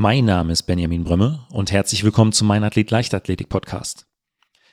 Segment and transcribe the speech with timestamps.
[0.00, 4.06] Mein Name ist Benjamin Brömme und herzlich willkommen zum Mein Athlet Leichtathletik Podcast.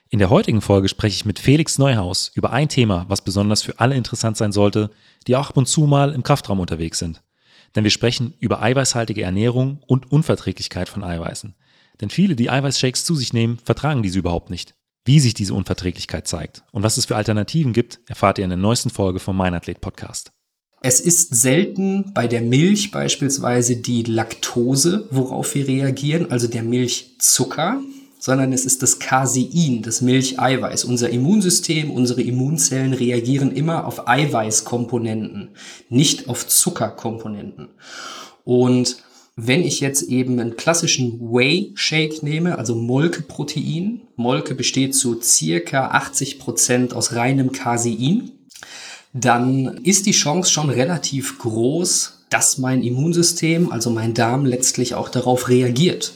[0.08, 3.80] In der heutigen Folge spreche ich mit Felix Neuhaus über ein Thema, was besonders für
[3.80, 4.92] alle interessant sein sollte,
[5.26, 7.24] die auch ab und zu mal im Kraftraum unterwegs sind.
[7.76, 11.56] Denn wir sprechen über eiweißhaltige Ernährung und Unverträglichkeit von Eiweißen.
[12.02, 14.76] Denn viele, die Eiweißshakes zu sich nehmen, vertragen diese überhaupt nicht.
[15.06, 18.58] Wie sich diese Unverträglichkeit zeigt und was es für Alternativen gibt, erfahrt ihr in der
[18.58, 20.35] neuesten Folge vom Mein Athlet Podcast.
[20.88, 27.82] Es ist selten bei der Milch beispielsweise die Laktose, worauf wir reagieren, also der Milchzucker,
[28.20, 30.86] sondern es ist das Casein, das Milcheiweiß.
[30.86, 35.56] Unser Immunsystem, unsere Immunzellen reagieren immer auf Eiweißkomponenten,
[35.90, 37.70] nicht auf Zuckerkomponenten.
[38.44, 38.98] Und
[39.36, 46.38] wenn ich jetzt eben einen klassischen Whey-Shake nehme, also Molkeprotein, Molke besteht zu circa 80
[46.38, 48.30] Prozent aus reinem Casein,
[49.18, 55.08] dann ist die Chance schon relativ groß, dass mein Immunsystem, also mein Darm letztlich auch
[55.08, 56.12] darauf reagiert.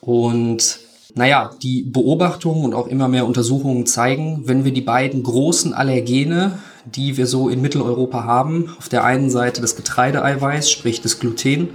[0.00, 0.80] Und
[1.14, 6.58] naja, die Beobachtungen und auch immer mehr Untersuchungen zeigen, wenn wir die beiden großen Allergene,
[6.84, 11.68] die wir so in Mitteleuropa haben, auf der einen Seite das Getreideeiweiß, sprich das Gluten,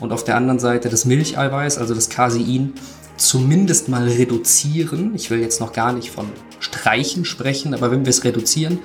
[0.00, 2.72] und auf der anderen Seite das Milcheiweiß, also das Casein,
[3.16, 5.12] zumindest mal reduzieren.
[5.14, 6.26] Ich will jetzt noch gar nicht von
[6.60, 8.78] Streichen sprechen, aber wenn wir es reduzieren,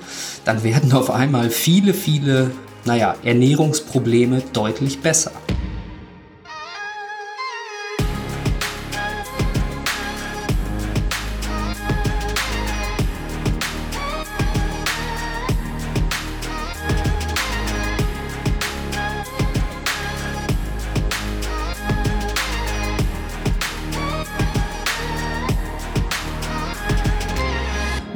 [0.44, 2.50] dann werden auf einmal viele, viele,
[2.84, 5.32] naja, Ernährungsprobleme deutlich besser.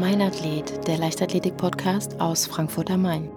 [0.06, 3.28] Leichtathletik-Podcast aus Frankfurt am Main.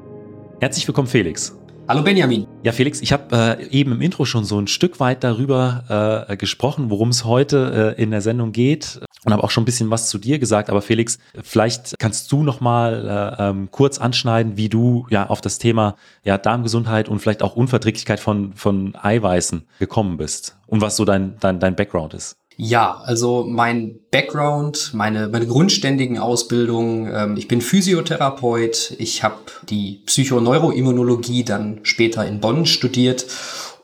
[0.59, 1.57] Herzlich willkommen, Felix.
[1.87, 2.45] Hallo Benjamin.
[2.61, 6.37] Ja, Felix, ich habe äh, eben im Intro schon so ein Stück weit darüber äh,
[6.37, 9.89] gesprochen, worum es heute äh, in der Sendung geht und habe auch schon ein bisschen
[9.89, 10.69] was zu dir gesagt.
[10.69, 15.41] Aber Felix, vielleicht kannst du noch mal äh, ähm, kurz anschneiden, wie du ja auf
[15.41, 20.95] das Thema ja, Darmgesundheit und vielleicht auch Unverträglichkeit von, von Eiweißen gekommen bist und was
[20.95, 22.38] so dein, dein, dein Background ist.
[22.61, 29.37] Ja, also mein Background, meine, meine grundständigen Ausbildungen, ähm, ich bin Physiotherapeut, ich habe
[29.69, 33.25] die Psychoneuroimmunologie dann später in Bonn studiert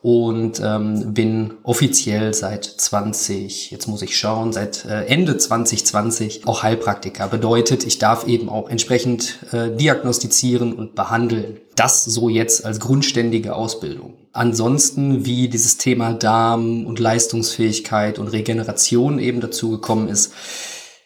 [0.05, 6.61] und ähm, bin offiziell seit 20, jetzt muss ich schauen, seit äh, Ende 2020 auch
[6.61, 7.27] Heilpraktiker.
[7.27, 11.57] Bedeutet, ich darf eben auch entsprechend äh, diagnostizieren und behandeln.
[11.73, 14.13] Das so jetzt als grundständige Ausbildung.
[14.31, 20.33] Ansonsten, wie dieses Thema Darm und Leistungsfähigkeit und Regeneration eben dazu gekommen ist,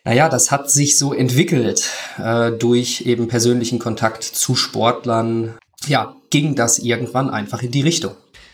[0.04, 1.90] naja, das hat sich so entwickelt
[2.22, 5.58] äh, durch eben persönlichen Kontakt zu Sportlern.
[5.88, 8.12] Ja, ging das irgendwann einfach in die Richtung.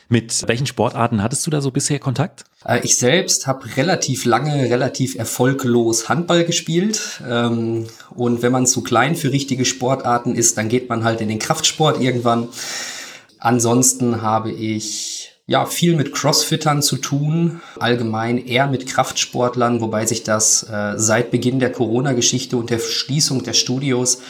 [0.08, 2.44] Mit welchen Sportarten hattest du da so bisher Kontakt?
[2.66, 7.22] Äh, ich selbst habe relativ lange, relativ erfolglos Handball gespielt.
[7.28, 11.28] Ähm, und wenn man zu klein für richtige Sportarten ist, dann geht man halt in
[11.28, 12.50] den Kraftsport irgendwann.
[13.40, 20.24] Ansonsten habe ich ja viel mit Crossfittern zu tun, allgemein eher mit Kraftsportlern, wobei sich
[20.24, 24.22] das äh, seit Beginn der Corona-Geschichte und der Schließung der Studios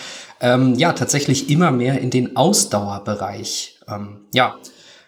[0.41, 4.56] ähm, ja tatsächlich immer mehr in den Ausdauerbereich ähm, ja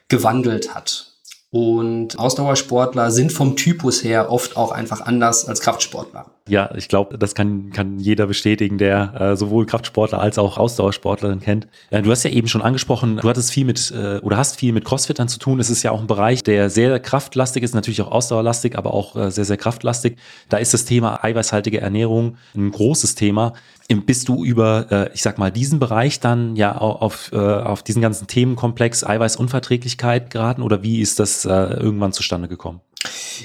[0.07, 1.17] gewandelt hat.
[1.49, 6.25] Und Ausdauersportler sind vom Typus her oft auch einfach anders als Kraftsportler.
[6.49, 11.39] Ja, ich glaube, das kann, kann jeder bestätigen, der äh, sowohl Kraftsportler als auch Ausdauersportlerin
[11.39, 11.67] kennt.
[11.89, 14.73] Äh, du hast ja eben schon angesprochen, du hattest viel mit äh, oder hast viel
[14.73, 15.59] mit Crossfittern zu tun.
[15.61, 19.15] Es ist ja auch ein Bereich, der sehr kraftlastig ist, natürlich auch ausdauerlastig, aber auch
[19.15, 20.17] äh, sehr, sehr kraftlastig.
[20.49, 23.53] Da ist das Thema eiweißhaltige Ernährung ein großes Thema.
[23.89, 28.01] Bist du über, äh, ich sag mal, diesen Bereich dann ja auf, äh, auf diesen
[28.01, 32.81] ganzen Themenkomplex Eiweißunverträglichkeit geraten oder wie ist das äh, irgendwann zustande gekommen?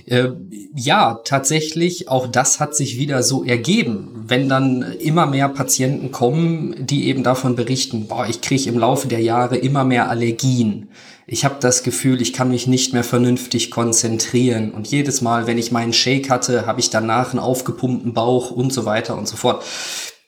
[0.06, 0.30] Äh,
[0.74, 4.24] ja, tatsächlich, auch das hat sich wieder so ergeben.
[4.26, 9.08] Wenn dann immer mehr Patienten kommen, die eben davon berichten, boah, ich kriege im Laufe
[9.08, 10.88] der Jahre immer mehr Allergien.
[11.26, 14.72] Ich habe das Gefühl, ich kann mich nicht mehr vernünftig konzentrieren.
[14.72, 18.72] Und jedes Mal, wenn ich meinen Shake hatte, habe ich danach einen aufgepumpten Bauch und
[18.72, 19.64] so weiter und so fort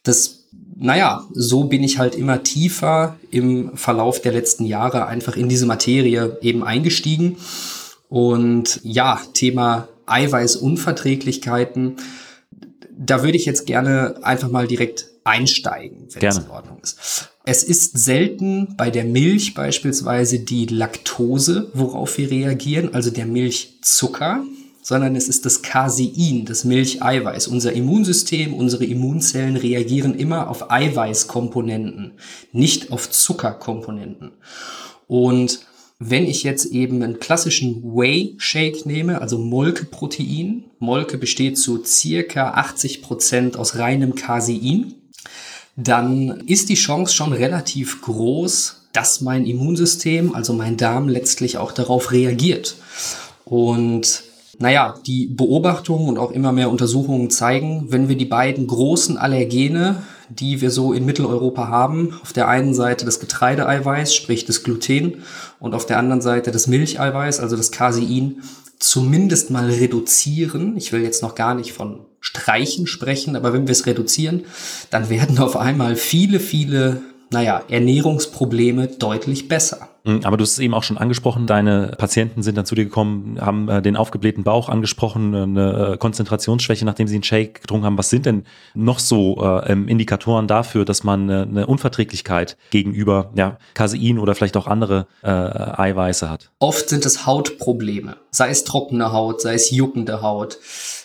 [0.04, 0.44] das,
[0.76, 5.66] naja, so bin ich halt immer tiefer im Verlauf der letzten Jahre einfach in diese
[5.66, 7.36] Materie eben eingestiegen.
[8.08, 11.96] Und ja, Thema Eiweißunverträglichkeiten,
[12.96, 16.38] da würde ich jetzt gerne einfach mal direkt einsteigen, wenn gerne.
[16.38, 17.30] es in Ordnung ist.
[17.46, 24.44] Es ist selten bei der Milch beispielsweise die Laktose, worauf wir reagieren, also der Milchzucker
[24.86, 27.48] sondern es ist das Casein, das Milcheiweiß.
[27.48, 32.12] Unser Immunsystem, unsere Immunzellen reagieren immer auf Eiweißkomponenten,
[32.52, 34.32] nicht auf Zuckerkomponenten.
[35.06, 35.60] Und
[36.00, 43.00] Wenn ich jetzt eben einen klassischen Whey-Shake nehme, also Molkeprotein, Molke besteht zu circa 80
[43.00, 44.94] Prozent aus reinem Casein,
[45.76, 51.72] dann ist die Chance schon relativ groß, dass mein Immunsystem, also mein Darm letztlich auch
[51.72, 52.76] darauf reagiert.
[53.44, 54.23] Und
[54.58, 60.02] naja, die Beobachtungen und auch immer mehr Untersuchungen zeigen, wenn wir die beiden großen Allergene,
[60.28, 65.22] die wir so in Mitteleuropa haben, auf der einen Seite das Getreideeiweiß, sprich das Gluten,
[65.60, 68.42] und auf der anderen Seite das Milcheiweiß, also das Casein,
[68.78, 70.76] zumindest mal reduzieren.
[70.76, 74.44] Ich will jetzt noch gar nicht von Streichen sprechen, aber wenn wir es reduzieren,
[74.90, 79.88] dann werden auf einmal viele, viele naja, Ernährungsprobleme deutlich besser.
[80.04, 82.84] Mhm, aber du hast es eben auch schon angesprochen, deine Patienten sind dann zu dir
[82.84, 87.86] gekommen, haben äh, den aufgeblähten Bauch angesprochen, eine äh, Konzentrationsschwäche, nachdem sie einen Shake getrunken
[87.86, 87.98] haben.
[87.98, 93.56] Was sind denn noch so äh, Indikatoren dafür, dass man äh, eine Unverträglichkeit gegenüber ja,
[93.72, 96.50] Casein oder vielleicht auch andere äh, Eiweiße hat?
[96.58, 100.58] Oft sind es Hautprobleme, sei es trockene Haut, sei es juckende Haut,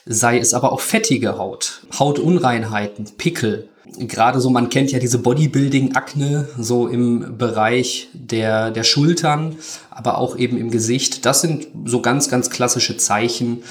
[0.06, 6.48] sei es aber auch fettige Haut, Hautunreinheiten, Pickel gerade so, man kennt ja diese Bodybuilding-Akne
[6.58, 9.56] so im Bereich der, der Schultern,
[9.90, 11.26] aber auch eben im Gesicht.
[11.26, 13.64] Das sind so ganz, ganz klassische Zeichen,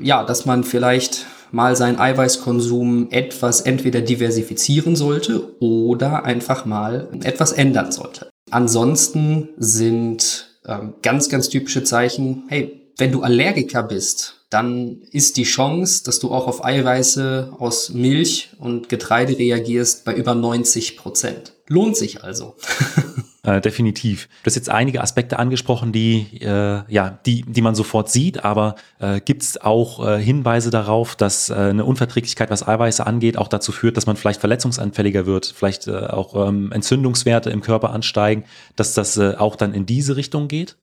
[0.00, 7.52] ja, dass man vielleicht mal seinen Eiweißkonsum etwas entweder diversifizieren sollte oder einfach mal etwas
[7.52, 8.30] ändern sollte.
[8.50, 15.44] Ansonsten sind ähm, ganz, ganz typische Zeichen, hey, wenn du Allergiker bist, dann ist die
[15.44, 21.54] Chance, dass du auch auf Eiweiße aus Milch und Getreide reagierst, bei über 90 Prozent.
[21.68, 22.56] Lohnt sich also.
[23.44, 24.28] Äh, definitiv.
[24.44, 28.76] Du hast jetzt einige Aspekte angesprochen, die äh, ja, die, die man sofort sieht, aber
[29.00, 33.48] äh, gibt es auch äh, Hinweise darauf, dass äh, eine Unverträglichkeit, was Eiweiße angeht, auch
[33.48, 38.44] dazu führt, dass man vielleicht verletzungsanfälliger wird, vielleicht äh, auch ähm, Entzündungswerte im Körper ansteigen,
[38.76, 40.76] dass das äh, auch dann in diese Richtung geht?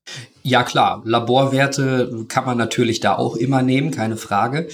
[0.43, 4.67] Ja klar, Laborwerte kann man natürlich da auch immer nehmen, keine Frage.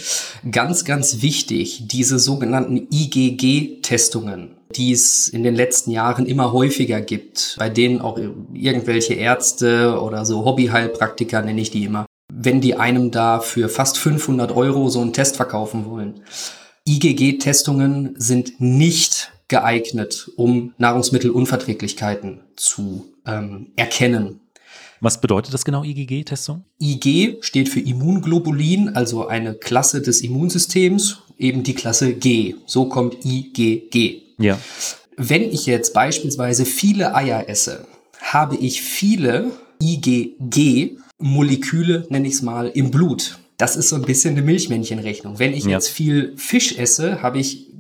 [0.50, 7.56] Ganz, ganz wichtig, diese sogenannten IgG-Testungen die es in den letzten Jahren immer häufiger gibt,
[7.57, 8.19] bei denen auch
[8.54, 13.98] irgendwelche Ärzte oder so Hobbyheilpraktiker, nenne ich die immer, wenn die einem da für fast
[13.98, 16.22] 500 Euro so einen Test verkaufen wollen.
[16.88, 24.42] IgG-Testungen sind nicht geeignet, um Nahrungsmittelunverträglichkeiten zu ähm, erkennen.
[25.01, 26.63] Was bedeutet das genau, IgG-Testung?
[26.80, 32.56] IG steht für Immunglobulin, also eine Klasse des Immunsystems, eben die Klasse G.
[32.66, 34.25] So kommt IgG.
[34.38, 34.60] Ja.
[35.18, 37.88] Wenn ich jetzt beispielsweise viele Eier esse,
[38.22, 39.52] habe ich viele
[39.82, 43.40] IgG-Moleküle, nenne ich es mal, im Blut.
[43.58, 45.40] Das ist so ein bisschen eine Milchmännchenrechnung.
[45.40, 45.72] Wenn ich ja.
[45.72, 47.72] jetzt viel Fisch esse, habe ich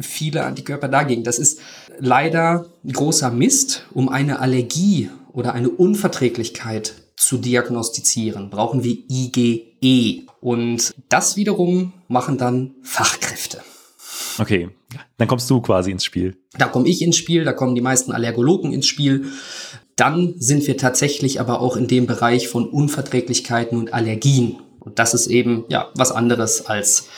[0.00, 1.24] viele Antikörper dagegen.
[1.24, 1.60] Das ist
[1.98, 3.84] leider großer Mist.
[3.92, 10.26] Um eine Allergie oder eine Unverträglichkeit zu diagnostizieren, brauchen wir IgE.
[10.40, 13.60] Und das wiederum machen dann Fachkräfte.
[14.38, 14.70] Okay,
[15.16, 16.36] dann kommst du quasi ins Spiel.
[16.56, 19.26] Da komme ich ins Spiel, da kommen die meisten Allergologen ins Spiel.
[19.96, 24.56] Dann sind wir tatsächlich aber auch in dem Bereich von Unverträglichkeiten und Allergien.
[24.78, 27.08] Und das ist eben ja was anderes als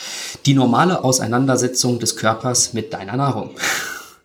[0.46, 3.50] die normale Auseinandersetzung des Körpers mit deiner Nahrung.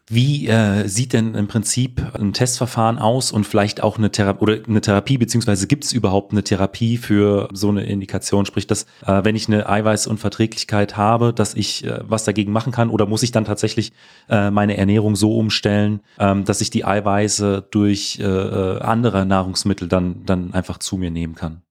[0.07, 4.57] Wie äh, sieht denn im Prinzip ein Testverfahren aus und vielleicht auch eine Therapie oder
[4.67, 8.45] eine Therapie, beziehungsweise gibt es überhaupt eine Therapie für so eine Indikation?
[8.45, 12.91] Sprich, dass äh, wenn ich eine Eiweißunverträglichkeit habe, dass ich äh, was dagegen machen kann
[12.91, 13.93] oder muss ich dann tatsächlich
[14.29, 19.87] äh, meine Ernährung so umstellen, ähm, dass ich die Eiweiße durch äh, äh andere Nahrungsmittel
[19.87, 21.63] dann, dann einfach zu mir nehmen kann?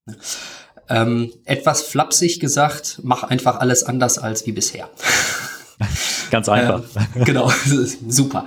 [0.88, 4.91] Ähm, etwas flapsig gesagt, mach einfach alles anders als wie bisher.
[6.31, 6.83] Ganz einfach.
[7.14, 7.50] Ähm, genau,
[8.09, 8.47] super.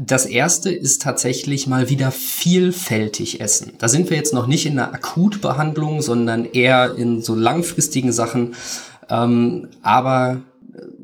[0.00, 3.72] Das erste ist tatsächlich mal wieder vielfältig essen.
[3.78, 8.54] Da sind wir jetzt noch nicht in einer Akutbehandlung, sondern eher in so langfristigen Sachen.
[9.10, 10.42] Ähm, aber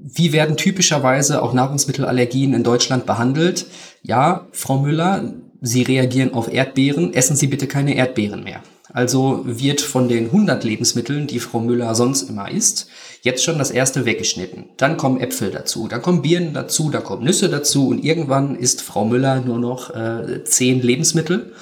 [0.05, 3.67] wie werden typischerweise auch Nahrungsmittelallergien in Deutschland behandelt?
[4.03, 8.61] Ja, Frau Müller, Sie reagieren auf Erdbeeren, essen Sie bitte keine Erdbeeren mehr.
[8.95, 12.87] Also wird von den 100 Lebensmitteln, die Frau Müller sonst immer isst,
[13.23, 14.67] jetzt schon das erste weggeschnitten.
[14.77, 18.83] Dann kommen Äpfel dazu, dann kommen Birnen dazu, dann kommen Nüsse dazu und irgendwann isst
[18.83, 21.53] Frau Müller nur noch äh, 10 Lebensmittel.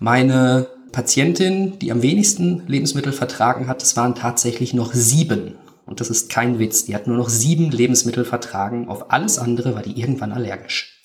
[0.00, 5.54] Meine Patientin, die am wenigsten Lebensmittel vertragen hat, das waren tatsächlich noch sieben.
[5.86, 6.84] Und das ist kein Witz.
[6.84, 8.88] Die hat nur noch sieben Lebensmittel vertragen.
[8.88, 10.95] Auf alles andere war die irgendwann allergisch.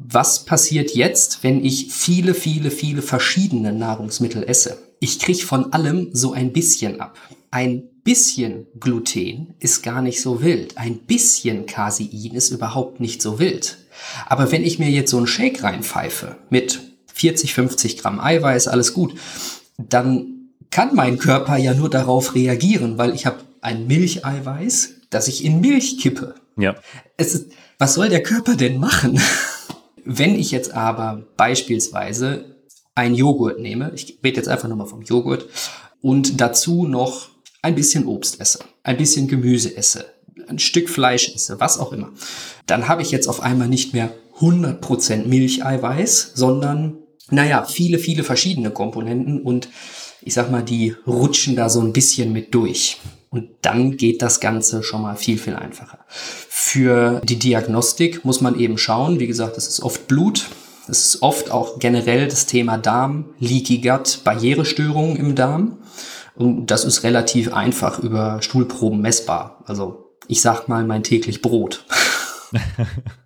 [0.00, 4.78] Was passiert jetzt, wenn ich viele, viele, viele verschiedene Nahrungsmittel esse?
[5.00, 7.18] Ich kriege von allem so ein bisschen ab.
[7.50, 10.78] Ein bisschen Gluten ist gar nicht so wild.
[10.78, 13.78] Ein bisschen Casein ist überhaupt nicht so wild.
[14.26, 16.80] Aber wenn ich mir jetzt so einen Shake reinpfeife mit
[17.12, 19.14] 40, 50 Gramm Eiweiß, alles gut,
[19.78, 25.44] dann kann mein Körper ja nur darauf reagieren, weil ich habe ein Milcheiweiß, das ich
[25.44, 26.36] in Milch kippe.
[26.56, 26.76] Ja.
[27.16, 27.46] Es ist,
[27.78, 29.20] was soll der Körper denn machen?
[30.10, 32.56] Wenn ich jetzt aber beispielsweise
[32.94, 35.46] ein Joghurt nehme, ich rede jetzt einfach nur mal vom Joghurt,
[36.00, 37.28] und dazu noch
[37.60, 40.06] ein bisschen Obst esse, ein bisschen Gemüse esse,
[40.46, 42.10] ein Stück Fleisch esse, was auch immer,
[42.64, 44.10] dann habe ich jetzt auf einmal nicht mehr
[44.40, 46.96] 100% Milcheiweiß, sondern,
[47.28, 49.68] naja, viele, viele verschiedene Komponenten und
[50.22, 52.96] ich sag mal, die rutschen da so ein bisschen mit durch.
[53.30, 55.98] Und dann geht das Ganze schon mal viel, viel einfacher.
[56.08, 59.20] Für die Diagnostik muss man eben schauen.
[59.20, 60.48] Wie gesagt, das ist oft Blut.
[60.86, 65.78] Das ist oft auch generell das Thema Darm, Leaky Gut, Barrierestörungen im Darm.
[66.34, 69.62] Und das ist relativ einfach über Stuhlproben messbar.
[69.66, 71.84] Also ich sag mal mein täglich Brot.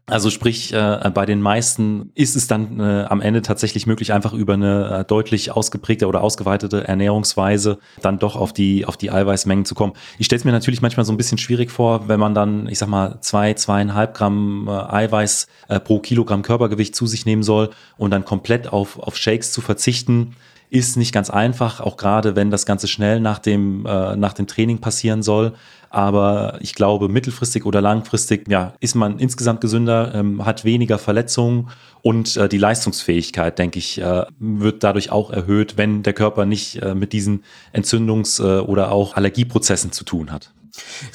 [0.06, 4.34] Also sprich, äh, bei den meisten ist es dann äh, am Ende tatsächlich möglich, einfach
[4.34, 9.64] über eine äh, deutlich ausgeprägte oder ausgeweitete Ernährungsweise dann doch auf die, auf die Eiweißmengen
[9.64, 9.94] zu kommen.
[10.18, 12.78] Ich stelle es mir natürlich manchmal so ein bisschen schwierig vor, wenn man dann, ich
[12.78, 17.70] sag mal, zwei, zweieinhalb Gramm äh, Eiweiß äh, pro Kilogramm Körpergewicht zu sich nehmen soll
[17.96, 20.36] und dann komplett auf, auf Shakes zu verzichten
[20.72, 24.46] ist nicht ganz einfach, auch gerade wenn das Ganze schnell nach dem, äh, nach dem
[24.46, 25.52] Training passieren soll.
[25.90, 31.68] Aber ich glaube, mittelfristig oder langfristig ja, ist man insgesamt gesünder, ähm, hat weniger Verletzungen
[32.00, 36.76] und äh, die Leistungsfähigkeit, denke ich, äh, wird dadurch auch erhöht, wenn der Körper nicht
[36.76, 40.52] äh, mit diesen Entzündungs- äh, oder auch Allergieprozessen zu tun hat.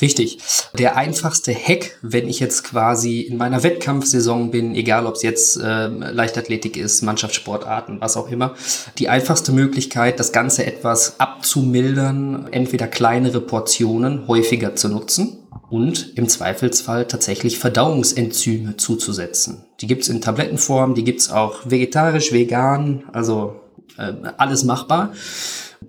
[0.01, 0.37] Richtig.
[0.77, 5.57] Der einfachste Hack, wenn ich jetzt quasi in meiner Wettkampfsaison bin, egal ob es jetzt
[5.57, 8.55] äh, Leichtathletik ist, Mannschaftssportarten, was auch immer,
[8.99, 16.29] die einfachste Möglichkeit, das Ganze etwas abzumildern, entweder kleinere Portionen häufiger zu nutzen und im
[16.29, 19.65] Zweifelsfall tatsächlich Verdauungsenzyme zuzusetzen.
[19.81, 23.59] Die gibt's in Tablettenform, die gibt's auch vegetarisch, vegan, also
[23.97, 25.13] äh, alles machbar.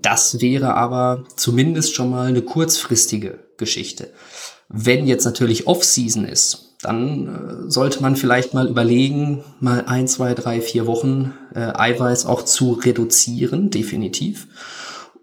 [0.00, 4.12] Das wäre aber zumindest schon mal eine kurzfristige Geschichte.
[4.68, 10.34] Wenn jetzt natürlich Off-Season ist, dann äh, sollte man vielleicht mal überlegen, mal ein, zwei,
[10.34, 14.46] drei, vier Wochen äh, Eiweiß auch zu reduzieren, definitiv.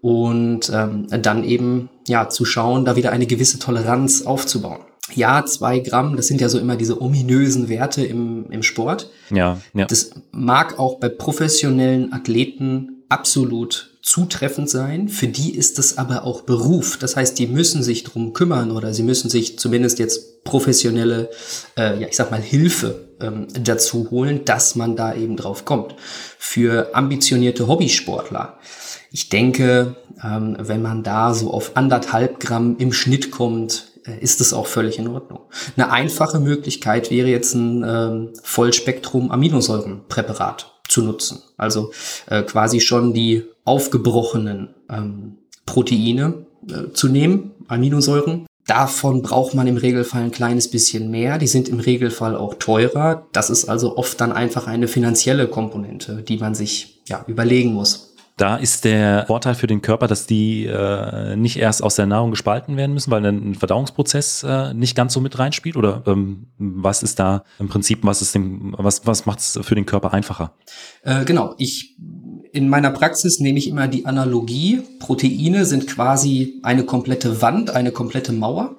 [0.02, 4.80] Und ähm, dann eben ja zu schauen, da wieder eine gewisse Toleranz aufzubauen.
[5.14, 9.10] Ja, zwei Gramm, das sind ja so immer diese ominösen Werte im, im Sport.
[9.30, 9.86] Ja, ja.
[9.86, 15.08] Das mag auch bei professionellen Athleten absolut zutreffend sein.
[15.08, 16.96] Für die ist es aber auch Beruf.
[16.96, 21.28] Das heißt, die müssen sich drum kümmern oder sie müssen sich zumindest jetzt professionelle,
[21.76, 25.96] äh, ja, ich sag mal, Hilfe ähm, dazu holen, dass man da eben drauf kommt.
[26.38, 28.60] Für ambitionierte Hobbysportler,
[29.10, 34.40] ich denke, ähm, wenn man da so auf anderthalb Gramm im Schnitt kommt, äh, ist
[34.40, 35.40] es auch völlig in Ordnung.
[35.76, 41.42] Eine einfache Möglichkeit wäre jetzt ein ähm, Vollspektrum-Aminosäurenpräparat zu nutzen.
[41.56, 41.92] Also
[42.26, 48.46] äh, quasi schon die aufgebrochenen ähm, Proteine äh, zu nehmen, Aminosäuren.
[48.66, 51.38] Davon braucht man im Regelfall ein kleines bisschen mehr.
[51.38, 53.26] Die sind im Regelfall auch teurer.
[53.32, 58.05] Das ist also oft dann einfach eine finanzielle Komponente, die man sich ja überlegen muss.
[58.38, 62.32] Da ist der Vorteil für den Körper, dass die äh, nicht erst aus der Nahrung
[62.32, 65.74] gespalten werden müssen, weil ein Verdauungsprozess äh, nicht ganz so mit reinspielt?
[65.74, 69.74] Oder ähm, was ist da im Prinzip, was ist dem, was, was macht es für
[69.74, 70.52] den Körper einfacher?
[71.02, 71.96] Äh, genau, ich
[72.52, 77.90] in meiner Praxis nehme ich immer die Analogie, Proteine sind quasi eine komplette Wand, eine
[77.90, 78.76] komplette Mauer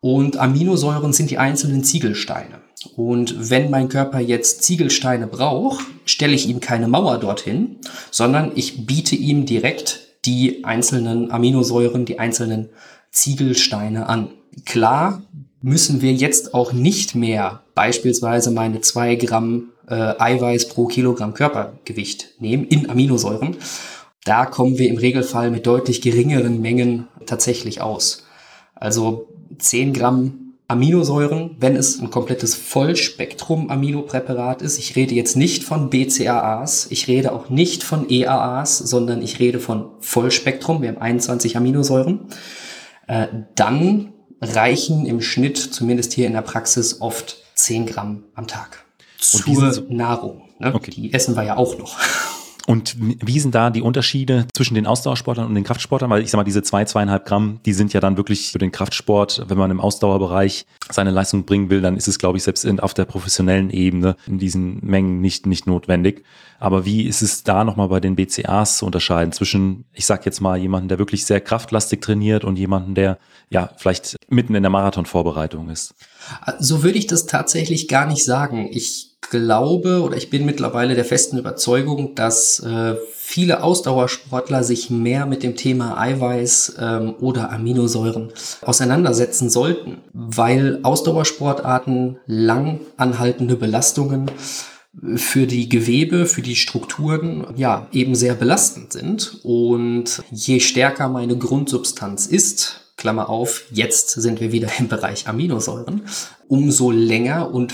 [0.00, 2.61] und Aminosäuren sind die einzelnen Ziegelsteine.
[2.96, 7.76] Und wenn mein Körper jetzt Ziegelsteine braucht, stelle ich ihm keine Mauer dorthin,
[8.10, 12.68] sondern ich biete ihm direkt die einzelnen Aminosäuren, die einzelnen
[13.10, 14.28] Ziegelsteine an.
[14.66, 15.22] Klar
[15.62, 22.40] müssen wir jetzt auch nicht mehr beispielsweise meine zwei Gramm äh, Eiweiß pro Kilogramm Körpergewicht
[22.40, 23.56] nehmen in Aminosäuren.
[24.24, 28.24] Da kommen wir im Regelfall mit deutlich geringeren Mengen tatsächlich aus.
[28.74, 34.78] Also 10 Gramm Aminosäuren, wenn es ein komplettes Vollspektrum-Aminopräparat ist.
[34.78, 39.60] Ich rede jetzt nicht von BCAAs, ich rede auch nicht von EAAs, sondern ich rede
[39.60, 40.80] von Vollspektrum.
[40.80, 42.20] Wir haben 21 Aminosäuren.
[43.06, 48.84] Äh, dann reichen im Schnitt, zumindest hier in der Praxis, oft 10 Gramm am Tag
[49.18, 50.42] zur Nahrung.
[50.58, 50.74] Ne?
[50.74, 50.90] Okay.
[50.90, 51.96] Die essen wir ja auch noch.
[52.66, 56.10] Und wie sind da die Unterschiede zwischen den Ausdauersportlern und den Kraftsportlern?
[56.10, 58.70] Weil ich sag mal, diese zwei, zweieinhalb Gramm, die sind ja dann wirklich für den
[58.70, 62.64] Kraftsport, wenn man im Ausdauerbereich seine Leistung bringen will, dann ist es, glaube ich, selbst
[62.64, 66.24] in, auf der professionellen Ebene in diesen Mengen nicht, nicht notwendig.
[66.58, 70.40] Aber wie ist es da nochmal bei den BCAs zu unterscheiden zwischen, ich sag jetzt
[70.40, 73.18] mal, jemanden, der wirklich sehr kraftlastig trainiert und jemanden, der
[73.50, 75.94] ja vielleicht mitten in der Marathonvorbereitung ist?
[76.60, 78.68] So würde ich das tatsächlich gar nicht sagen.
[78.70, 85.26] Ich glaube oder ich bin mittlerweile der festen Überzeugung, dass äh, viele Ausdauersportler sich mehr
[85.26, 94.30] mit dem Thema Eiweiß ähm, oder Aminosäuren auseinandersetzen sollten, weil Ausdauersportarten lang anhaltende Belastungen
[95.14, 99.38] für die Gewebe, für die Strukturen, ja, eben sehr belastend sind.
[99.42, 106.02] Und je stärker meine Grundsubstanz ist, Klammer auf, jetzt sind wir wieder im Bereich Aminosäuren,
[106.46, 107.72] umso länger und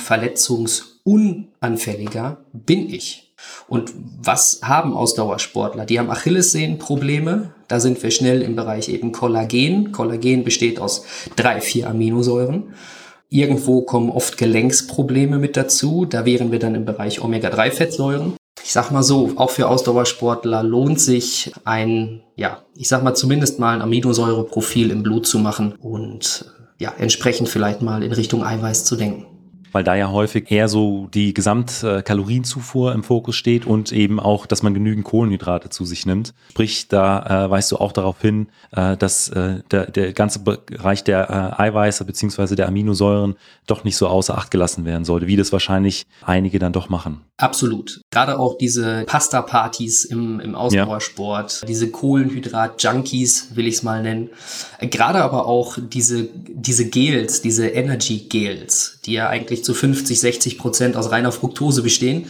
[1.09, 3.33] verletzungsunanfälliger bin ich.
[3.69, 5.85] Und was haben Ausdauersportler?
[5.87, 7.55] Die haben Achillessehnenprobleme.
[7.69, 9.93] Da sind wir schnell im Bereich eben Kollagen.
[9.93, 11.05] Kollagen besteht aus
[11.37, 12.75] drei, vier Aminosäuren.
[13.31, 16.05] Irgendwo kommen oft Gelenksprobleme mit dazu.
[16.05, 18.35] Da wären wir dann im Bereich Omega-3-Fettsäuren.
[18.65, 23.59] Ich sag mal so, auch für Ausdauersportler lohnt sich ein, ja, ich sag mal zumindest
[23.61, 28.85] mal ein Aminosäureprofil im Blut zu machen und ja, entsprechend vielleicht mal in Richtung Eiweiß
[28.85, 29.28] zu denken
[29.73, 34.63] weil da ja häufig eher so die Gesamtkalorienzufuhr im Fokus steht und eben auch, dass
[34.63, 36.35] man genügend Kohlenhydrate zu sich nimmt.
[36.51, 41.05] Sprich, da äh, weist du auch darauf hin, äh, dass äh, der, der ganze Bereich
[41.05, 45.37] der äh, Eiweiße beziehungsweise der Aminosäuren doch nicht so außer Acht gelassen werden sollte, wie
[45.37, 47.23] das wahrscheinlich einige dann doch machen.
[47.37, 48.01] Absolut.
[48.11, 51.69] Gerade auch diese Pasta-Partys im, im Ausdauersport, ja.
[51.69, 54.31] diese Kohlenhydrat-Junkies, will ich es mal nennen.
[54.81, 60.97] Gerade aber auch diese, diese Gels, diese Energy-Gels, die ja eigentlich zu 50, 60 Prozent
[60.97, 62.27] aus reiner Fructose bestehen,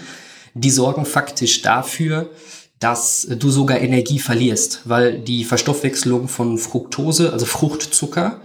[0.55, 2.31] die sorgen faktisch dafür,
[2.79, 8.41] dass du sogar Energie verlierst, weil die Verstoffwechselung von Fructose, also Fruchtzucker,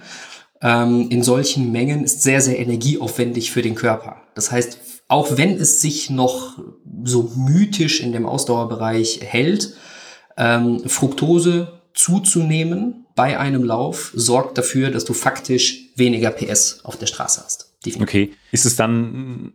[0.62, 4.18] ähm, in solchen Mengen ist sehr, sehr energieaufwendig für den Körper.
[4.34, 6.58] Das heißt, auch wenn es sich noch
[7.04, 9.74] so mythisch in dem Ausdauerbereich hält,
[10.38, 17.06] ähm, Fructose zuzunehmen bei einem Lauf sorgt dafür, dass du faktisch weniger PS auf der
[17.06, 17.73] Straße hast.
[17.86, 18.30] Definitiv.
[18.30, 18.34] Okay.
[18.52, 19.54] Ist es dann,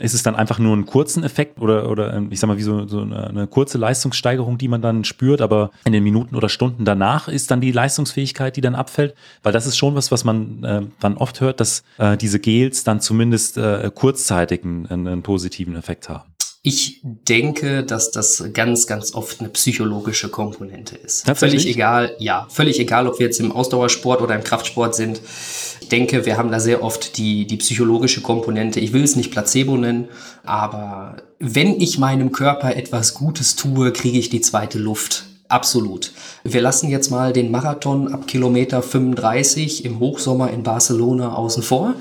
[0.00, 2.62] ist es dann einfach nur einen kurzen Effekt oder, oder ähm, ich sag mal, wie
[2.62, 6.48] so, so eine, eine, kurze Leistungssteigerung, die man dann spürt, aber in den Minuten oder
[6.48, 9.14] Stunden danach ist dann die Leistungsfähigkeit, die dann abfällt?
[9.42, 12.84] Weil das ist schon was, was man äh, dann oft hört, dass äh, diese Gels
[12.84, 16.31] dann zumindest äh, kurzzeitig einen, einen positiven Effekt haben.
[16.64, 21.28] Ich denke, dass das ganz, ganz oft eine psychologische Komponente ist.
[21.34, 25.20] Völlig egal, ja, völlig egal, ob wir jetzt im Ausdauersport oder im Kraftsport sind.
[25.80, 28.78] Ich denke, wir haben da sehr oft die, die psychologische Komponente.
[28.78, 30.08] Ich will es nicht Placebo nennen,
[30.44, 35.24] aber wenn ich meinem Körper etwas Gutes tue, kriege ich die zweite Luft.
[35.48, 36.12] Absolut.
[36.44, 41.94] Wir lassen jetzt mal den Marathon ab Kilometer 35 im Hochsommer in Barcelona außen vor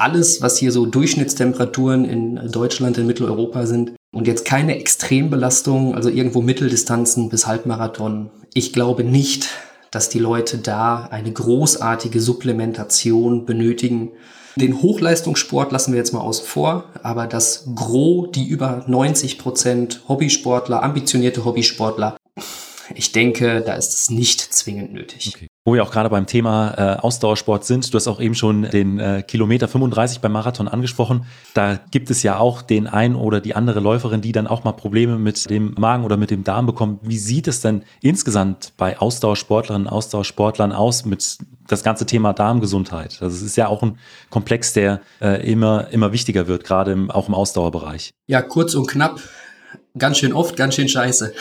[0.00, 6.08] alles, was hier so Durchschnittstemperaturen in Deutschland, in Mitteleuropa sind und jetzt keine Extrembelastung, also
[6.08, 8.30] irgendwo Mitteldistanzen bis Halbmarathon.
[8.54, 9.48] Ich glaube nicht,
[9.90, 14.12] dass die Leute da eine großartige Supplementation benötigen.
[14.56, 20.02] Den Hochleistungssport lassen wir jetzt mal außen vor, aber das Gros, die über 90 Prozent
[20.08, 22.16] Hobbysportler, ambitionierte Hobbysportler,
[22.94, 25.32] ich denke, da ist es nicht zwingend nötig.
[25.34, 25.46] Okay.
[25.64, 28.98] Wo wir auch gerade beim Thema äh, Ausdauersport sind, du hast auch eben schon den
[28.98, 31.26] äh, Kilometer 35 beim Marathon angesprochen.
[31.52, 34.72] Da gibt es ja auch den einen oder die andere Läuferin, die dann auch mal
[34.72, 37.00] Probleme mit dem Magen oder mit dem Darm bekommt.
[37.02, 43.18] Wie sieht es denn insgesamt bei Ausdauersportlerinnen, Ausdauersportlern aus mit das ganze Thema Darmgesundheit?
[43.20, 43.98] Also es ist ja auch ein
[44.30, 48.12] Komplex, der äh, immer, immer wichtiger wird, gerade im, auch im Ausdauerbereich.
[48.26, 49.20] Ja, kurz und knapp
[49.98, 51.32] ganz schön oft, ganz schön scheiße.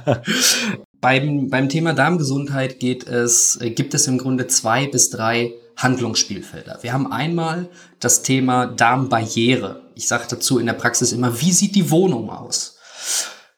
[1.00, 6.78] beim, beim Thema Darmgesundheit geht es, gibt es im Grunde zwei bis drei Handlungsspielfelder.
[6.82, 7.68] Wir haben einmal
[8.00, 9.82] das Thema Darmbarriere.
[9.94, 12.76] Ich sage dazu in der Praxis immer, wie sieht die Wohnung aus?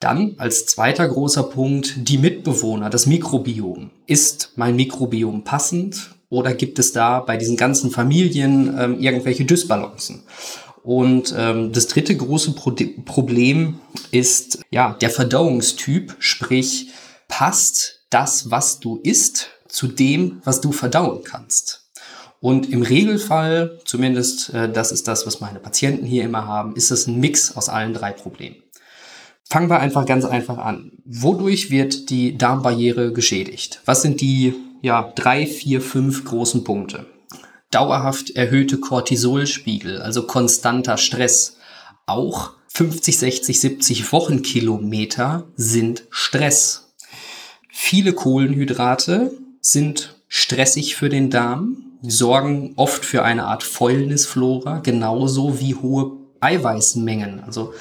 [0.00, 3.90] Dann als zweiter großer Punkt die Mitbewohner, das Mikrobiom.
[4.06, 10.22] Ist mein Mikrobiom passend oder gibt es da bei diesen ganzen Familien ähm, irgendwelche Dysbalancen?
[10.82, 16.90] Und ähm, das dritte große Pro Problem ist ja der Verdauungstyp, sprich
[17.28, 21.90] passt das, was du isst, zu dem, was du verdauen kannst.
[22.40, 26.90] Und im Regelfall, zumindest äh, das ist das, was meine Patienten hier immer haben, ist
[26.90, 28.56] es ein Mix aus allen drei Problemen.
[29.44, 30.92] Fangen wir einfach ganz einfach an.
[31.04, 33.82] Wodurch wird die Darmbarriere geschädigt?
[33.84, 37.06] Was sind die ja, drei, vier, fünf großen Punkte?
[37.70, 41.56] Dauerhaft erhöhte Cortisolspiegel, also konstanter Stress.
[42.06, 46.92] Auch 50, 60, 70 Wochenkilometer sind Stress.
[47.68, 55.74] Viele Kohlenhydrate sind stressig für den Darm, sorgen oft für eine Art Fäulnisflora, genauso wie
[55.74, 57.40] hohe Eiweißmengen.
[57.40, 57.74] Also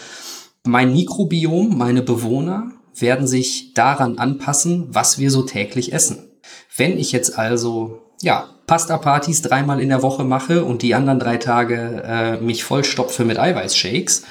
[0.65, 6.27] mein Mikrobiom, meine Bewohner werden sich daran anpassen, was wir so täglich essen.
[6.75, 11.37] Wenn ich jetzt also ja, Pasta-Partys dreimal in der Woche mache und die anderen drei
[11.37, 14.23] Tage äh, mich vollstopfe mit Eiweißshakes,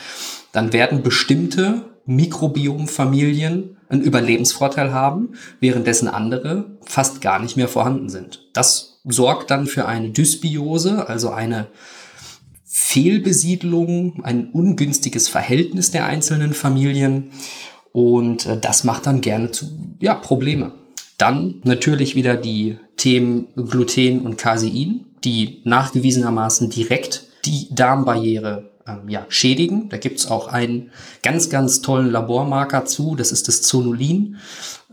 [0.52, 8.48] dann werden bestimmte Mikrobiomfamilien einen Überlebensvorteil haben, währenddessen andere fast gar nicht mehr vorhanden sind.
[8.52, 11.68] Das sorgt dann für eine Dysbiose, also eine
[12.64, 17.30] Fehlbesiedlung, ein ungünstiges Verhältnis der einzelnen Familien
[17.92, 19.66] und äh, das macht dann gerne zu
[20.00, 20.72] ja, Probleme.
[21.18, 29.26] Dann natürlich wieder die Themen Gluten und Casein, die nachgewiesenermaßen direkt die Darmbarriere ähm, ja,
[29.28, 29.88] schädigen.
[29.88, 30.90] Da gibt's auch einen
[31.22, 34.36] ganz, ganz tollen Labormarker zu, das ist das Zonulin.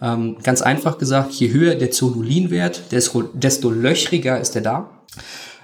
[0.02, 4.90] Ähm, ganz einfach gesagt, je höher der Zonulinwert, desto, löchriger ist der Darm.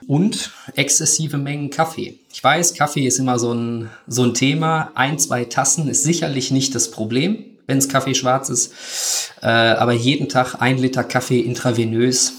[0.07, 2.19] Und exzessive Mengen Kaffee.
[2.33, 4.91] Ich weiß, Kaffee ist immer so ein, so ein Thema.
[4.95, 9.31] Ein, zwei Tassen ist sicherlich nicht das Problem, wenn es Kaffee schwarz ist.
[9.41, 12.33] Äh, aber jeden Tag ein Liter Kaffee intravenös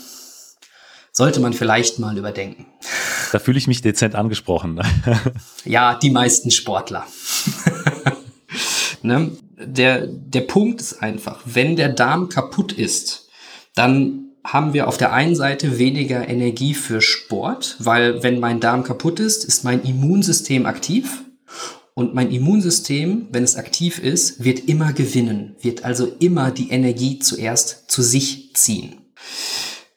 [1.10, 2.66] sollte man vielleicht mal überdenken.
[3.32, 4.80] Da fühle ich mich dezent angesprochen.
[5.64, 7.06] ja, die meisten Sportler.
[9.02, 9.32] ne?
[9.66, 13.28] der, der Punkt ist einfach, wenn der Darm kaputt ist,
[13.74, 18.82] dann haben wir auf der einen Seite weniger Energie für Sport, weil wenn mein Darm
[18.82, 21.22] kaputt ist, ist mein Immunsystem aktiv.
[21.94, 27.18] Und mein Immunsystem, wenn es aktiv ist, wird immer gewinnen, wird also immer die Energie
[27.18, 28.96] zuerst zu sich ziehen.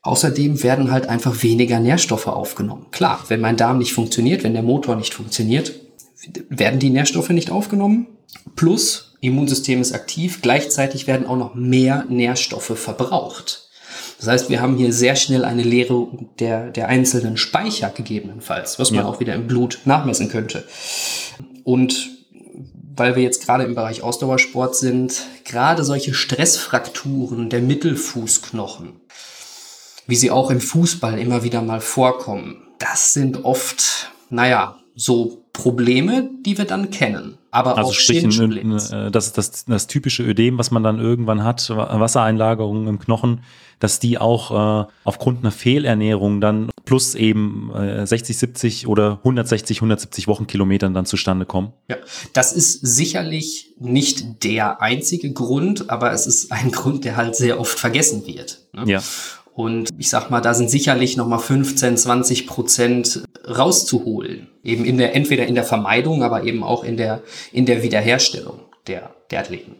[0.01, 2.87] Außerdem werden halt einfach weniger Nährstoffe aufgenommen.
[2.91, 5.73] Klar, wenn mein Darm nicht funktioniert, wenn der Motor nicht funktioniert,
[6.49, 8.07] werden die Nährstoffe nicht aufgenommen.
[8.55, 13.69] Plus, Immunsystem ist aktiv, gleichzeitig werden auch noch mehr Nährstoffe verbraucht.
[14.19, 16.07] Das heißt, wir haben hier sehr schnell eine Leere
[16.39, 19.09] der, der einzelnen Speicher gegebenenfalls, was man ja.
[19.09, 20.65] auch wieder im Blut nachmessen könnte.
[21.65, 22.11] Und
[22.95, 29.01] weil wir jetzt gerade im Bereich Ausdauersport sind, gerade solche Stressfrakturen der Mittelfußknochen,
[30.05, 32.67] wie sie auch im Fußball immer wieder mal vorkommen.
[32.77, 37.37] Das sind oft, naja, so Probleme, die wir dann kennen.
[37.49, 41.69] Aber also auch sprich, ein, das, das, das typische Ödem, was man dann irgendwann hat,
[41.69, 43.39] Wassereinlagerungen im Knochen,
[43.79, 49.77] dass die auch äh, aufgrund einer Fehlernährung dann plus eben äh, 60, 70 oder 160,
[49.77, 51.71] 170 Wochenkilometern dann zustande kommen.
[51.87, 51.95] Ja,
[52.33, 57.59] das ist sicherlich nicht der einzige Grund, aber es ist ein Grund, der halt sehr
[57.59, 58.67] oft vergessen wird.
[58.73, 58.83] Ne?
[58.85, 59.03] Ja.
[59.55, 64.47] Und ich sag mal, da sind sicherlich nochmal 15, 20 Prozent rauszuholen.
[64.63, 68.59] Eben in der, entweder in der Vermeidung, aber eben auch in der, in der Wiederherstellung
[68.87, 69.77] der, der Athleten.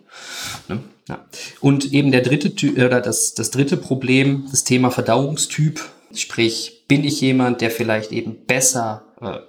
[0.70, 0.80] Ne?
[1.10, 1.26] Ja.
[1.60, 5.82] Und eben der dritte Typ, oder das, das dritte Problem, das Thema Verdauungstyp.
[6.14, 9.04] Sprich, bin ich jemand, der vielleicht eben besser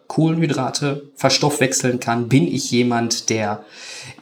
[0.06, 2.28] Kohlenhydrate verstoffwechseln kann?
[2.28, 3.64] Bin ich jemand, der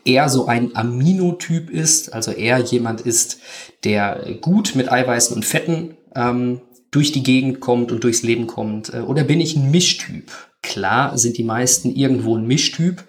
[0.05, 3.39] eher so ein Aminotyp ist, also eher jemand ist,
[3.85, 8.93] der gut mit Eiweißen und Fetten ähm, durch die Gegend kommt und durchs Leben kommt?
[8.93, 10.31] Äh, oder bin ich ein Mischtyp?
[10.63, 13.05] Klar sind die meisten irgendwo ein Mischtyp,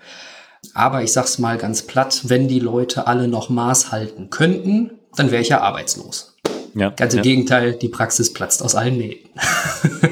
[0.74, 5.32] aber ich sag's mal ganz platt, wenn die Leute alle noch Maß halten könnten, dann
[5.32, 6.36] wäre ich ja arbeitslos.
[6.76, 7.24] Ja, Ganz im ja.
[7.24, 9.30] Gegenteil, die Praxis platzt aus allen Nähten.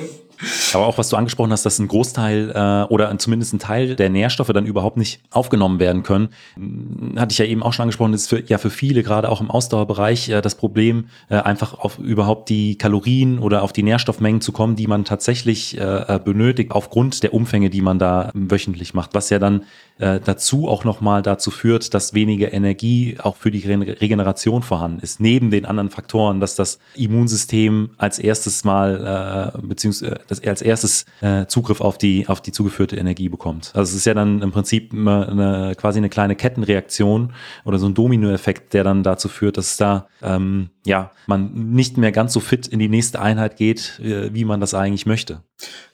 [0.76, 4.10] Aber auch was du angesprochen hast, dass ein Großteil äh, oder zumindest ein Teil der
[4.10, 8.14] Nährstoffe dann überhaupt nicht aufgenommen werden können, hm, hatte ich ja eben auch schon angesprochen,
[8.14, 12.00] ist für, ja für viele, gerade auch im Ausdauerbereich, äh, das Problem, äh, einfach auf
[12.00, 17.24] überhaupt die Kalorien oder auf die Nährstoffmengen zu kommen, die man tatsächlich äh, benötigt, aufgrund
[17.24, 19.64] der Umfänge, die man da wöchentlich macht, was ja dann
[20.00, 25.20] äh, dazu auch nochmal dazu führt, dass weniger Energie auch für die Regeneration vorhanden ist,
[25.20, 31.06] neben den anderen Faktoren, dass das Immunsystem als erstes mal, äh, beziehungsweise er als erstes
[31.22, 33.72] äh, Zugriff auf die, auf die zugeführte Energie bekommt.
[33.74, 37.34] Also es ist ja dann im Prinzip eine, quasi eine kleine Kettenreaktion
[37.66, 42.12] oder so ein Dominoeffekt, der dann dazu führt, dass da ähm, ja man nicht mehr
[42.12, 45.42] ganz so fit in die nächste Einheit geht, äh, wie man das eigentlich möchte.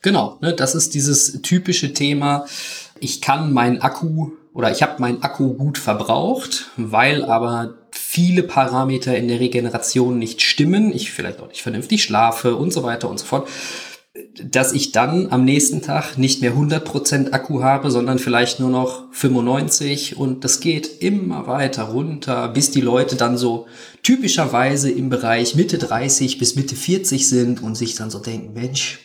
[0.02, 2.46] Genau, ne, das ist dieses typische Thema.
[3.00, 9.16] Ich kann meinen Akku oder ich habe meinen Akku gut verbraucht, weil aber viele Parameter
[9.16, 13.20] in der Regeneration nicht stimmen, ich vielleicht auch nicht vernünftig schlafe und so weiter und
[13.20, 13.48] so fort,
[14.44, 19.12] dass ich dann am nächsten Tag nicht mehr 100% Akku habe, sondern vielleicht nur noch
[19.12, 23.68] 95 und das geht immer weiter runter, bis die Leute dann so
[24.04, 29.00] typischerweise im Bereich Mitte 30 bis Mitte 40 sind und sich dann so denken, Mensch,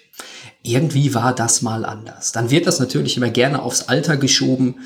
[0.62, 2.32] irgendwie war das mal anders.
[2.32, 4.76] Dann wird das natürlich immer gerne aufs Alter geschoben.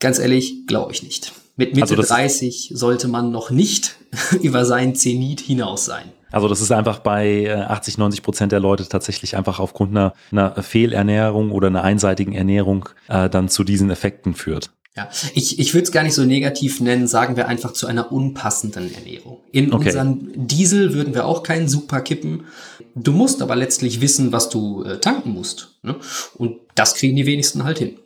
[0.00, 1.32] Ganz ehrlich, glaube ich nicht.
[1.56, 3.96] Mit Mitte also 30 sollte man noch nicht
[4.42, 6.12] über seinen Zenit hinaus sein.
[6.30, 10.14] Also das ist einfach bei 80, äh, 90 Prozent der Leute tatsächlich einfach aufgrund einer,
[10.30, 14.70] einer Fehlernährung oder einer einseitigen Ernährung äh, dann zu diesen Effekten führt.
[14.98, 18.10] Ja, ich, ich würde es gar nicht so negativ nennen, sagen wir einfach zu einer
[18.10, 19.38] unpassenden Ernährung.
[19.52, 19.86] In okay.
[19.86, 22.46] unseren Diesel würden wir auch keinen Super kippen.
[22.96, 25.78] Du musst aber letztlich wissen, was du äh, tanken musst.
[25.82, 25.94] Ne?
[26.34, 27.96] Und das kriegen die wenigsten halt hin.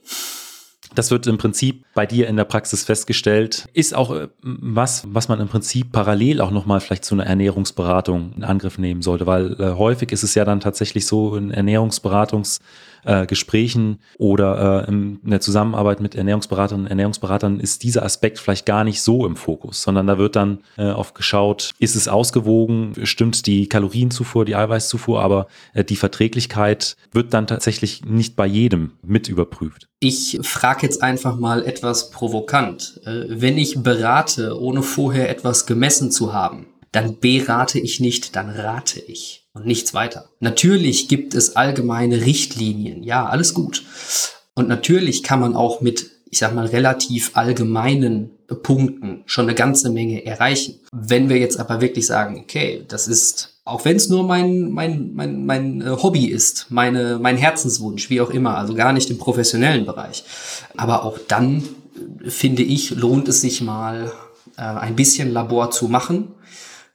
[0.94, 3.68] Das wird im Prinzip bei dir in der Praxis festgestellt.
[3.72, 8.33] Ist auch äh, was, was man im Prinzip parallel auch nochmal vielleicht zu einer Ernährungsberatung
[8.37, 12.61] in Angriff nehmen sollte, weil äh, häufig ist es ja dann tatsächlich so in Ernährungsberatungs-
[13.04, 18.66] äh, Gesprächen oder äh, in der Zusammenarbeit mit Ernährungsberatern und Ernährungsberatern ist dieser Aspekt vielleicht
[18.66, 22.94] gar nicht so im Fokus, sondern da wird dann äh, oft geschaut, ist es ausgewogen,
[23.04, 28.92] stimmt die Kalorienzufuhr, die Eiweißzufuhr, aber äh, die Verträglichkeit wird dann tatsächlich nicht bei jedem
[29.02, 29.88] mit überprüft.
[30.00, 33.00] Ich frage jetzt einfach mal etwas provokant.
[33.04, 38.50] Äh, wenn ich berate, ohne vorher etwas gemessen zu haben, dann berate ich nicht, dann
[38.50, 40.28] rate ich und nichts weiter.
[40.40, 43.84] Natürlich gibt es allgemeine Richtlinien, ja, alles gut.
[44.54, 48.30] Und natürlich kann man auch mit, ich sag mal, relativ allgemeinen
[48.62, 50.80] Punkten schon eine ganze Menge erreichen.
[50.92, 55.12] Wenn wir jetzt aber wirklich sagen, okay, das ist, auch wenn es nur mein, mein,
[55.14, 59.18] mein, mein äh, Hobby ist, meine, mein Herzenswunsch, wie auch immer, also gar nicht im
[59.18, 60.24] professionellen Bereich.
[60.76, 61.62] Aber auch dann,
[62.24, 64.12] äh, finde ich, lohnt es sich mal,
[64.58, 66.28] äh, ein bisschen Labor zu machen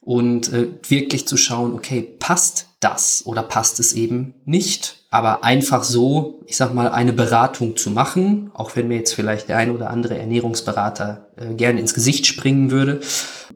[0.08, 5.04] und äh, wirklich zu schauen, okay, passt das oder passt es eben nicht?
[5.10, 9.50] Aber einfach so, ich sag mal, eine Beratung zu machen, auch wenn mir jetzt vielleicht
[9.50, 13.02] der ein oder andere Ernährungsberater äh, gerne ins Gesicht springen würde.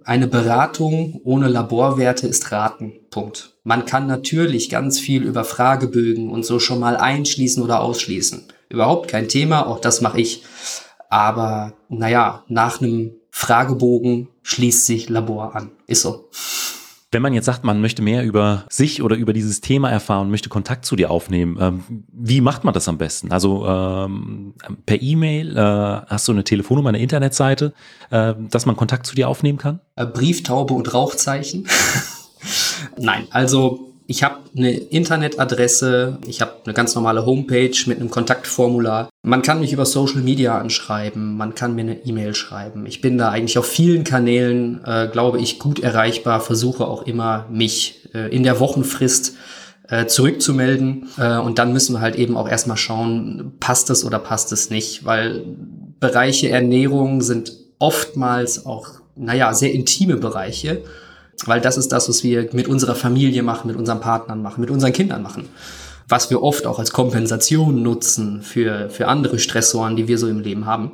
[0.03, 2.99] Eine Beratung ohne Laborwerte ist Raten.
[3.11, 3.53] Punkt.
[3.63, 8.43] Man kann natürlich ganz viel über Fragebögen und so schon mal einschließen oder ausschließen.
[8.67, 10.43] Überhaupt kein Thema, auch das mache ich.
[11.09, 15.71] Aber naja, nach einem Fragebogen schließt sich Labor an.
[15.87, 16.29] Ist so.
[17.13, 20.47] Wenn man jetzt sagt, man möchte mehr über sich oder über dieses Thema erfahren, möchte
[20.47, 23.33] Kontakt zu dir aufnehmen, ähm, wie macht man das am besten?
[23.33, 24.53] Also ähm,
[24.85, 25.61] per E-Mail, äh,
[26.07, 27.73] hast du eine Telefonnummer, eine Internetseite,
[28.11, 29.81] äh, dass man Kontakt zu dir aufnehmen kann?
[29.97, 31.67] Äh, Brieftaube und Rauchzeichen.
[32.97, 39.09] Nein, also ich habe eine Internetadresse, ich habe eine ganz normale Homepage mit einem Kontaktformular.
[39.23, 42.85] Man kann mich über Social Media anschreiben, man kann mir eine E-Mail schreiben.
[42.85, 47.45] Ich bin da eigentlich auf vielen Kanälen, äh, glaube ich, gut erreichbar, versuche auch immer,
[47.49, 49.37] mich äh, in der Wochenfrist
[49.87, 51.07] äh, zurückzumelden.
[51.17, 54.69] Äh, und dann müssen wir halt eben auch erstmal schauen, passt es oder passt es
[54.69, 55.45] nicht, weil
[56.01, 60.81] Bereiche Ernährung sind oftmals auch, naja, sehr intime Bereiche.
[61.45, 64.69] Weil das ist das, was wir mit unserer Familie machen, mit unseren Partnern machen, mit
[64.69, 65.49] unseren Kindern machen.
[66.07, 70.39] Was wir oft auch als Kompensation nutzen für, für andere Stressoren, die wir so im
[70.39, 70.91] Leben haben.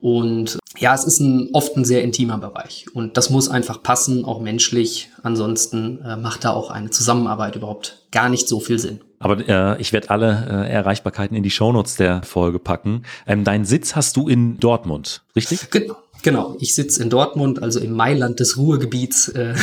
[0.00, 2.86] Und ja, es ist ein, oft ein sehr intimer Bereich.
[2.92, 5.10] Und das muss einfach passen, auch menschlich.
[5.22, 9.00] Ansonsten äh, macht da auch eine Zusammenarbeit überhaupt gar nicht so viel Sinn.
[9.20, 13.04] Aber äh, ich werde alle äh, Erreichbarkeiten in die Shownotes der Folge packen.
[13.26, 15.70] Ähm, deinen Sitz hast du in Dortmund, richtig?
[15.70, 15.96] Genau.
[16.22, 19.54] Genau, ich sitze in Dortmund, also im Mailand des Ruhrgebiets, äh,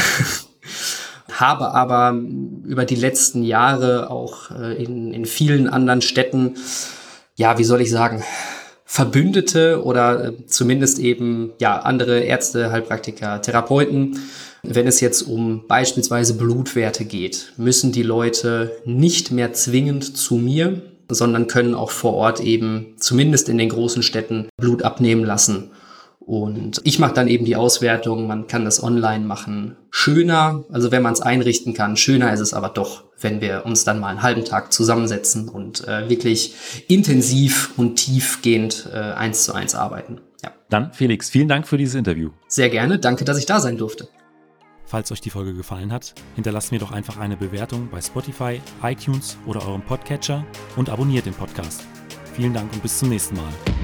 [1.32, 2.22] habe aber
[2.66, 6.56] über die letzten Jahre auch äh, in, in vielen anderen Städten,
[7.38, 8.24] ja, wie soll ich sagen,
[8.84, 14.20] Verbündete oder äh, zumindest eben ja andere Ärzte, Heilpraktiker, Therapeuten.
[14.62, 20.82] Wenn es jetzt um beispielsweise Blutwerte geht, müssen die Leute nicht mehr zwingend zu mir,
[21.10, 25.72] sondern können auch vor Ort eben zumindest in den großen Städten Blut abnehmen lassen
[26.30, 29.78] und ich mache dann eben die Auswertung, man kann das online machen.
[29.90, 33.84] Schöner, also wenn man es einrichten kann, schöner ist es aber doch, wenn wir uns
[33.84, 36.54] dann mal einen halben Tag zusammensetzen und äh, wirklich
[36.88, 40.22] intensiv und tiefgehend äh, eins zu eins arbeiten.
[40.44, 40.52] Ja.
[40.70, 42.30] Dann, Felix, vielen Dank für dieses Interview.
[42.48, 44.08] Sehr gerne, danke, dass ich da sein durfte.
[44.86, 49.36] Falls euch die Folge gefallen hat, hinterlasst mir doch einfach eine Bewertung bei Spotify, iTunes
[49.48, 51.82] oder eurem Podcatcher und abonniert den Podcast.
[52.36, 53.79] Vielen Dank und bis zum nächsten Mal.